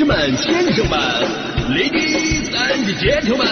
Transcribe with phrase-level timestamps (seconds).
[0.00, 0.98] 士们、先生们、
[1.76, 3.46] ladies and gentlemen，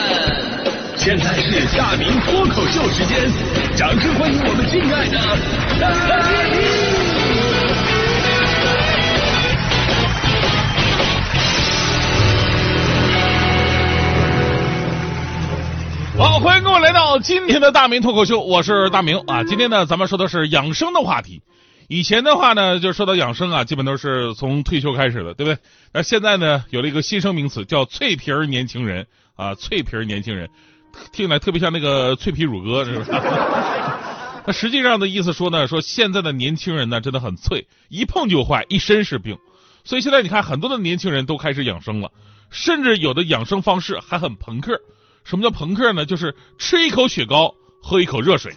[0.96, 3.30] 现在是大明脱口秀时间，
[3.76, 5.18] 掌声欢迎我们敬爱的
[5.78, 5.90] 大
[6.48, 6.58] 明！
[16.16, 19.44] 好，欢迎各位来到今天的大明脱口秀，我是大明啊。
[19.44, 21.42] 今天呢，咱们说的是养生的话题。
[21.88, 25.58] 以前的话呢，就说到养生啊，基本都是从退休开始的，对不对？
[25.92, 30.50] 那现在呢，有了一个新生名词，叫“脆皮儿年轻人”啊，“脆皮儿年轻人”，
[31.12, 33.04] 听起来特别像那个脆皮乳鸽，是吧？
[34.46, 39.38] 那实际上的意思说呢，说现在的年轻人呢，真的很脆，一碰就坏，一身是病。
[39.82, 42.10] 所以现在你看，很多的年轻人都开始养生了，
[42.50, 44.78] 甚至有的养生方式还很朋克。
[45.24, 46.04] 什么叫朋克呢？
[46.04, 48.54] 就是吃一口雪糕，喝一口热水，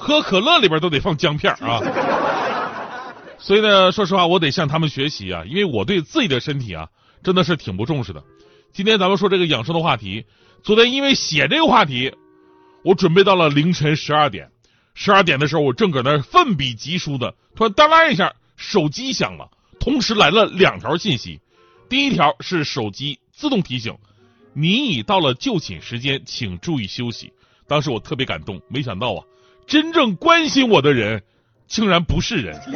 [0.00, 1.80] 喝可乐里边都得放姜片啊。
[3.38, 6.88] 所以呢，说实话，我得向他们学习啊，因为我对自己的身体啊，
[7.22, 8.24] 真的是挺不重视的。
[8.72, 10.24] 今天咱们说这个养生的话题，
[10.62, 12.14] 昨天因为写这个话题，
[12.82, 14.50] 我准备到了凌晨十二点。
[14.94, 19.48] 十二点的时候，我正搁那奋笔疾书的，突然当啷一下，手机响了，
[19.78, 21.40] 同时来了两条信息。
[21.88, 23.96] 第一条是手机自动提醒。
[24.52, 27.32] 你已到了就寝时间，请注意休息。
[27.66, 29.24] 当时我特别感动，没想到啊，
[29.66, 31.22] 真正关心我的人，
[31.66, 32.60] 竟然不是人。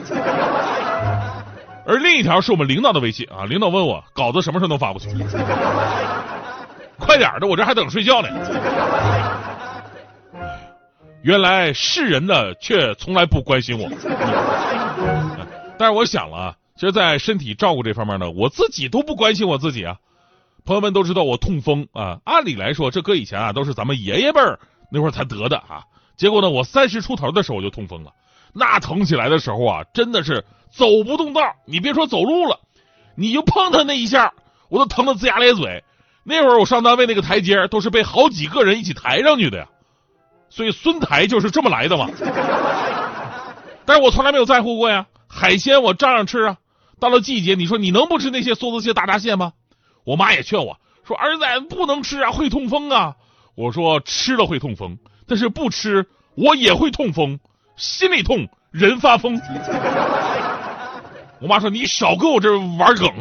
[1.86, 5.08] 而另一条是我们领导的微信啊，领导问我稿子什么时候能发过去？
[6.98, 8.28] 快点的，我这还等睡觉呢。
[11.22, 13.88] 原来是人的却从来不关心我。
[15.76, 19.96] 但是我想了啊，其实，在身体照顾这方面呢，我自己都不关心我自己啊。
[20.64, 24.58] 朋友们都知道我痛风啊，按理来说这搁以前啊都是咱们爷爷辈儿
[24.90, 25.84] 那会儿才得的啊。
[26.16, 28.12] 结果呢，我三十出头的时候我就痛风了，
[28.52, 31.40] 那疼起来的时候啊，真的是走不动道。
[31.66, 32.60] 你别说走路了，
[33.16, 34.32] 你就碰他那一下，
[34.68, 35.82] 我都疼得龇牙咧嘴。
[36.22, 39.68] 那会儿我上单位那个台阶都是被好几个人一起抬上去的呀，
[40.48, 42.08] 所以孙台就是这么来的嘛。
[43.84, 46.56] 但是我从来没有在乎过呀，海鲜我照样吃啊。
[47.00, 49.52] 到了季节，你说你能不吃那些梭子蟹、大闸蟹吗？
[50.04, 53.16] 我妈也劝我说：“儿子不能吃啊，会痛风啊。”
[53.56, 57.38] 我说：“吃了会痛风，但是不吃我也会痛风，
[57.76, 59.40] 心里痛，人发疯。”
[61.40, 63.12] 我妈说：“你少跟我这玩梗。”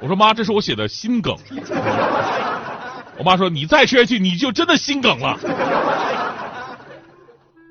[0.00, 1.34] 我说：“妈，这是我写的心梗。”
[3.18, 5.36] 我妈说：“你再吃下去，你就真的心梗了。”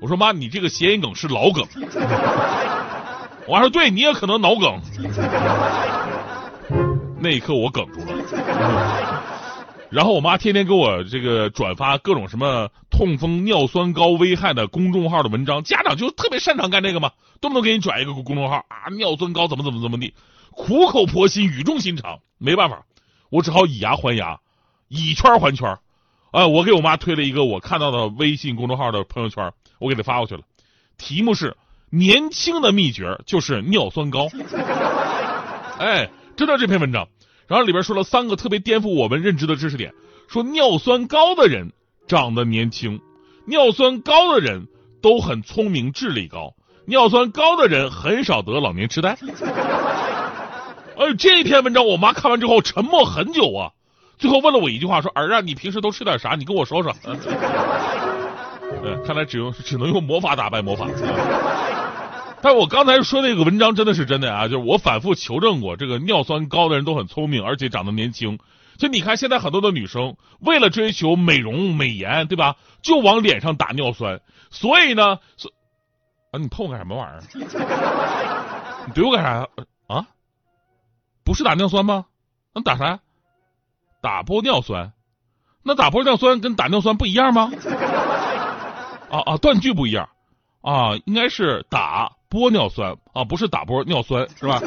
[0.02, 1.64] 我说：“妈，你这个谐音梗是老梗。”
[3.46, 4.80] 我妈说：“对，你也可能脑梗。”
[7.18, 8.06] 那一刻我哽住了，
[9.88, 20.12] 然后我妈天天给我这个转发各种什么痛风尿酸高危害的公众号的文章，家长就特别擅长干这个嘛，动不动给你转一个公众号啊，尿酸高怎么怎么怎么地，
[20.50, 22.84] 苦口婆心语重心长，没办法，
[23.30, 24.40] 我只好以牙还牙，
[24.88, 25.78] 以圈还圈，
[26.32, 30.42] 啊，我给我妈推了一个我看到的微信公众号的朋友圈，我给她发过去了，
[30.98, 31.56] 题目是
[31.90, 34.26] 年轻的秘诀就是尿酸高，
[35.78, 36.10] 哎。
[36.36, 37.08] 知道这篇文章，
[37.48, 39.92] 然后里边说了三个特别颠覆我们认知的知识点，
[40.28, 41.72] 说尿酸高的人
[42.08, 43.00] 长得年轻，
[43.46, 44.66] 尿酸高的人
[45.00, 46.54] 都很聪明，智力高，
[46.86, 49.16] 尿酸高的人很少得老年痴呆。
[50.98, 53.70] 哎，这篇文章我妈看完之后沉默很久啊，
[54.18, 56.34] 最后问了我一句话，说儿啊，你平时都吃点啥？
[56.36, 56.92] 你跟我说说。
[58.82, 60.86] 对， 看来只用只能用魔法打败魔法。
[62.46, 64.46] 但我刚才说那个文章真的是真的啊！
[64.46, 68.38] 就是我反复求证过，这个尿酸高的人都很聪明，而且长得年轻。
[68.78, 72.54] 就你看，现在很多的女生为了追求美容美颜，对吧？
[72.82, 74.20] 就往脸上打尿酸。
[74.50, 75.50] 所以呢，所
[76.30, 77.20] 啊，你碰我干什么玩意儿？
[78.86, 79.48] 你怼我干啥呀
[79.88, 80.06] 啊？
[81.24, 82.04] 不是打尿酸吗？
[82.54, 83.00] 那打啥？
[84.00, 84.92] 打玻尿酸？
[85.64, 87.50] 那打玻尿酸跟打尿酸不一样吗？
[89.10, 90.08] 啊啊，断句不一样
[90.60, 92.12] 啊，应该是打。
[92.30, 94.60] 玻尿酸啊，不是打玻尿酸 是吧？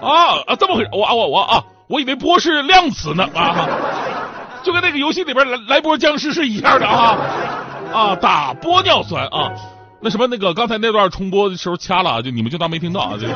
[0.00, 0.90] 啊啊，这么回事？
[0.92, 3.68] 我啊我我啊，我以为波是量词呢啊，
[4.62, 7.16] 就跟那个游戏里边来来波僵尸是一样的啊
[7.92, 9.52] 啊，打玻尿酸啊，
[10.00, 13.16] 那什么那个刚才那段重播的时候掐了，就你们就当没听到啊。
[13.18, 13.34] 这个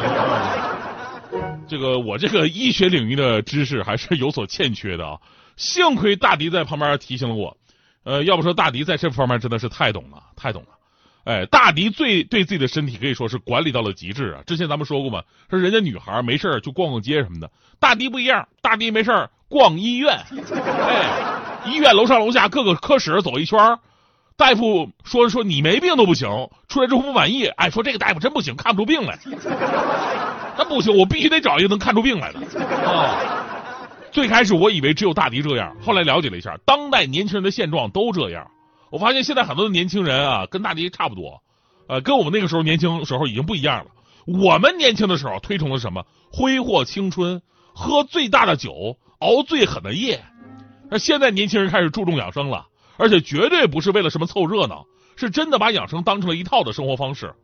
[1.68, 5.16] 这个我这个医学领域的知识还是有所欠缺的啊，
[5.56, 7.56] 幸亏大迪在旁边提醒了我，
[8.04, 10.68] 呃，要不说大迪在这方面真的是太懂了，太懂了。
[11.24, 14.40] 哎，大迪最对自己的身体可以说是管理到了极致啊！
[14.46, 20.18] 之前咱们说过嘛，说人家女孩没事就逛逛街什么的，大迪不一样，大迪没事逛医院。
[20.64, 21.08] 哎，
[21.66, 23.78] 医院楼上楼下各个科室走一圈，
[24.36, 29.18] 大夫说说你没病都不行，出来之后不满意，哎，说这个大夫真不行，看不出病来。
[30.56, 32.40] 那不行，我必须得找一个能看出病来的
[32.88, 33.14] 啊。
[34.10, 38.50] 最开始我以为只有大迪这样，后来了解了一下，当代年轻人的现状都这样。
[38.90, 41.42] 我发现现在很多的年轻人啊，跟大迪差不多，
[41.88, 43.90] 呃，跟我们那个时候年轻时候已经不一样了。
[44.26, 46.04] 我们年轻的时候推崇的什么？
[46.32, 47.40] 挥霍青春，
[47.72, 50.22] 喝最大的酒，熬最狠的夜。
[50.90, 52.66] 那现在年轻人开始注重养生了，
[52.96, 57.34] 而且绝对不是为了什么凑热闹，是真的把养生当成了一套的生活方式。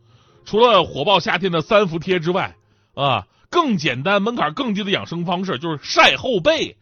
[0.45, 2.57] 除了火爆夏天的三伏贴之外，
[2.95, 3.27] 啊。
[3.49, 6.77] 更简单、门槛更低的养生方式就是晒后背，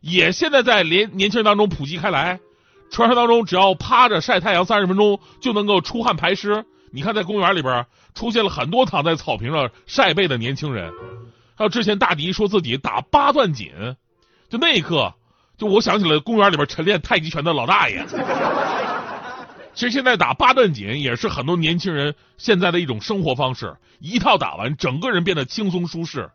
[0.00, 2.40] 也现在在年年轻人当中普及开来。
[2.90, 6.64] 传说当中，只要趴着晒太阳三十分钟就能够出汗排湿。
[6.92, 10.92] 你看，在公园里边出现了很多躺在草坪上晒背的年轻人。
[11.56, 13.70] 还有之前大迪说自己打八段锦，
[14.48, 15.14] 就那一刻，
[15.58, 18.06] 就我想起了公园里边晨练太极拳的老大爷。
[19.74, 26.30] 其实现在打八段锦也是很多年轻人现在的一种生活方式，一套打完，整个人变得轻松舒适。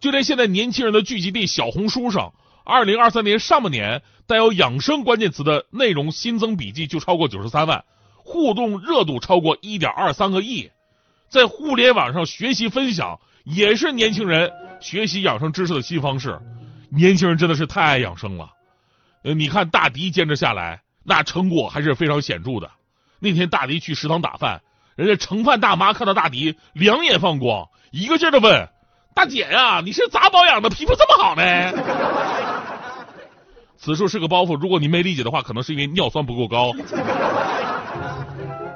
[0.00, 2.32] 就连现在年轻人的聚集地小红书上，
[2.64, 7.84] 二零二三年上半年带有养生关键词的内容新增笔记就超过九十三万，
[8.16, 10.70] 互动热度超过一点二三个亿。
[11.28, 16.38] 在互联网上学习分享也是年轻人学习养生知识的新方式。
[16.90, 18.50] 年轻人真的是太爱养生了。
[19.24, 20.82] 呃，你看大迪坚持下来。
[21.04, 22.70] 那成果还是非常显著的。
[23.18, 24.62] 那天大迪去食堂打饭，
[24.94, 28.68] 人家盛饭大妈看到大迪，两眼放光，一个劲儿的问
[29.12, 30.70] ：“大姐呀，你是咋保养的？
[30.70, 31.42] 皮肤这么好呢？”
[33.82, 36.70] 此处是个包袱，如果您没理解的话，可能是因为尿酸不够高。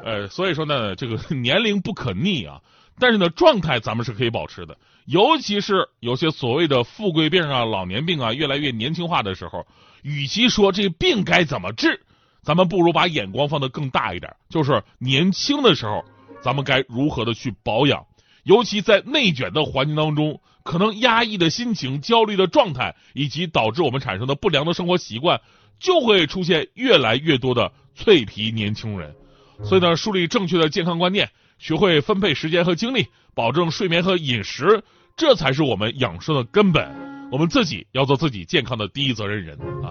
[0.03, 2.61] 呃， 所以说呢，这个 年龄不可逆啊，
[2.99, 4.77] 但是呢，状态咱们是可以保持的。
[5.05, 9.65] 尤其是有些所谓的富贵病啊、老年病啊，越来越年轻化的时候，
[10.03, 12.01] 与其说这病该怎么治，
[12.43, 16.05] 咱们不如把眼光放得更大一点，就是年轻的时候，
[16.43, 18.05] 咱们该如何的去保养？
[18.47, 25.41] 尤其在内卷的环境当中，可能压抑的心情、焦虑的状态，以及导致我们产生的不良的生活习惯，
[25.81, 29.17] 就会出现越来越多的脆皮年轻人。
[29.65, 31.29] 所以呢，树立正确的健康观念，
[31.59, 34.85] 学会分配时间和精力，保证睡眠和饮食，
[35.17, 37.29] 这才是我们养生的根本。
[37.33, 39.91] 我们自己要做自己健康的第一责任人啊！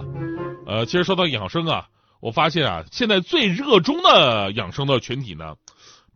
[0.66, 1.88] 呃，其实说到养生啊。
[2.18, 5.56] 我发现啊，现在最热衷的养生的群体呢，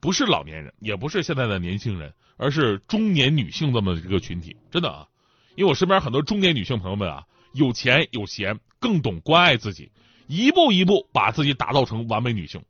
[0.01, 4.57] 不是老年人，也不是现在的年轻人，而是中年女性这么一个群体。
[4.71, 5.07] 真的啊，
[5.57, 9.91] 因为我身边很多中年女性朋友们啊，有钱有闲，更懂关爱自己，
[10.27, 12.63] 一步一步把自己打造成完美女性。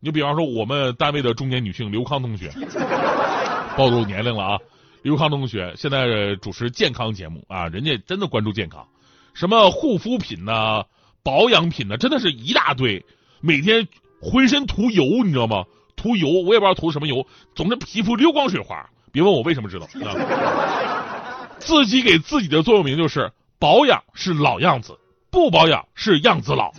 [0.00, 2.52] 你就比方说，我们单位的中年女性刘康同学，
[3.76, 4.58] 暴露年龄了啊！
[5.02, 8.86] 刘康同学现在主持健康节目啊，人家真的关注健康，
[9.34, 10.84] 什么护肤品呢？
[11.22, 13.04] 保养品呢，真的是一大堆，
[13.40, 13.88] 每天
[14.20, 15.64] 浑身涂油，你知道吗？
[16.06, 17.26] 涂油，我也不知道涂什么油，
[17.56, 18.88] 总之皮肤溜光水滑。
[19.10, 19.88] 别问我为什么知道，
[21.58, 24.96] 自己给自己的座右铭就是保养是老样子，
[25.30, 26.70] 不保养是样子老。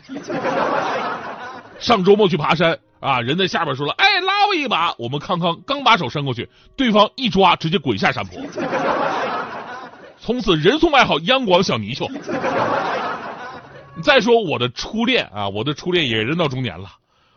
[1.77, 4.95] 上周末去爬山啊，人在下边说了，哎，拉我一把。
[4.97, 8.41] 我们康康刚把手伸过去，对方一抓，直接滚下山坡，
[10.18, 12.07] 从此人送外号央广小泥鳅。
[14.03, 16.91] 再说我的初恋啊，我的初恋也人到中年了，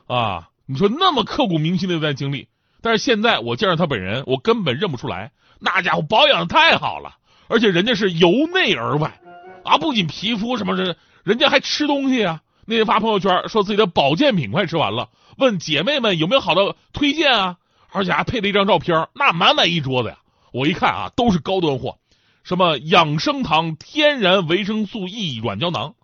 [0.06, 2.46] 啊，你说那么刻骨铭心的一段经历，
[2.80, 7.16] 但是现在我见着他本人，我根本认不出来，那家伙保养的太好了，
[7.48, 9.20] 而且人家是由内而外，
[9.64, 12.42] 啊，不仅皮肤什么的，人家还吃东西啊。
[12.66, 17.56] 那天发朋友圈说自己的保健品快吃完了，问姐妹们有没有好的推荐啊，
[17.90, 20.18] 而且还配了一张照片，那满满一桌子呀。
[20.52, 21.98] 我一看啊，都是高端货，
[22.44, 25.94] 什么养生堂天然维生素 E 软胶囊。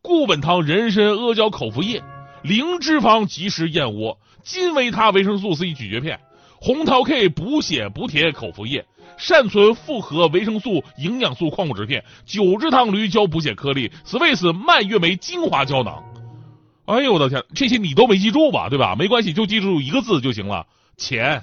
[0.00, 2.02] 固本堂人参阿胶口服液，
[2.44, 6.20] 零脂肪即时燕窝，金维他维生素 C 咀嚼片，
[6.60, 8.84] 红桃 K 补血补铁口服液，
[9.16, 16.04] 善存复合维生素营养素矿物质片，九制糖驴胶补血颗粒，Swiss 蔓越莓精华胶囊。
[16.84, 18.68] 哎呦我的天，这些你都没记住吧？
[18.68, 18.94] 对吧？
[18.94, 20.66] 没关系，就记住一个字就行了，
[20.98, 21.40] 钱。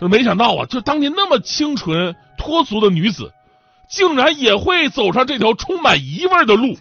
[0.00, 3.32] 就 没想到啊，就当年那么清纯脱俗的女子。
[3.88, 6.76] 竟然也会走上这条充满疑味的路，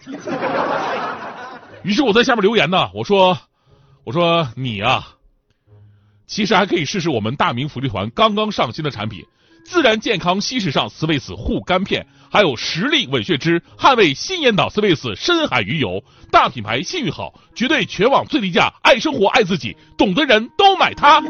[1.86, 3.38] 于是我在下面留言呢，我说，
[4.04, 5.08] 我说你啊，
[6.26, 9.24] 其实还可以试试我们大明福利团刚刚上新的产品——
[9.64, 21.22] 自然健康稀释上斯维斯护肝片，还有实力稳血脂捍卫新烟岛斯维斯深海鱼油，大品牌信誉好，绝对全网最低价，爱生活爱自己，懂的人都买它。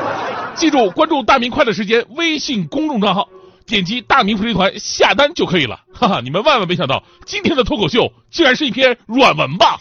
[0.56, 3.28] 记住关注大明快乐时间微信公众账号。
[3.68, 6.20] 点击大明福利团下单就可以了，哈哈！
[6.22, 9.78] 你们万万没想到，今天的脱口秀竟然是一篇软文吧？